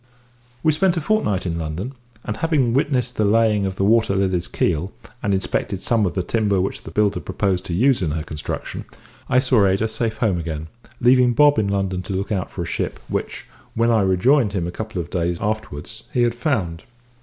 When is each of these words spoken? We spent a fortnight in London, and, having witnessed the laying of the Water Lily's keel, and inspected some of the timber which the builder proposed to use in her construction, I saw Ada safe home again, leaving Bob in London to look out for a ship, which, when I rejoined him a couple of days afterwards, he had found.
We 0.63 0.71
spent 0.71 0.97
a 0.97 0.99
fortnight 0.99 1.45
in 1.45 1.59
London, 1.59 1.93
and, 2.23 2.37
having 2.37 2.73
witnessed 2.73 3.17
the 3.17 3.23
laying 3.23 3.67
of 3.67 3.75
the 3.75 3.83
Water 3.83 4.15
Lily's 4.15 4.47
keel, 4.47 4.91
and 5.21 5.31
inspected 5.31 5.79
some 5.79 6.07
of 6.07 6.15
the 6.15 6.23
timber 6.23 6.59
which 6.59 6.81
the 6.85 6.89
builder 6.89 7.19
proposed 7.19 7.65
to 7.65 7.73
use 7.75 8.01
in 8.01 8.09
her 8.09 8.23
construction, 8.23 8.85
I 9.29 9.37
saw 9.37 9.67
Ada 9.67 9.87
safe 9.87 10.17
home 10.17 10.39
again, 10.39 10.69
leaving 11.01 11.33
Bob 11.33 11.59
in 11.59 11.67
London 11.67 12.01
to 12.01 12.13
look 12.13 12.31
out 12.31 12.49
for 12.49 12.63
a 12.63 12.65
ship, 12.65 12.99
which, 13.09 13.45
when 13.75 13.91
I 13.91 14.01
rejoined 14.01 14.53
him 14.53 14.65
a 14.65 14.71
couple 14.71 14.99
of 14.99 15.11
days 15.11 15.37
afterwards, 15.39 16.01
he 16.11 16.23
had 16.23 16.33
found. 16.33 16.81